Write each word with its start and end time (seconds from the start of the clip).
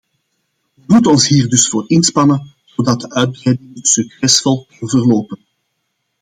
We 0.75 0.83
moeten 0.87 1.11
ons 1.11 1.27
hier 1.27 1.49
dus 1.49 1.69
voor 1.69 1.83
inspannen 1.89 2.53
zodat 2.65 3.01
de 3.01 3.09
uitbreiding 3.09 3.79
succesvol 3.81 4.67
kan 4.79 4.89
verlopen. 4.89 5.39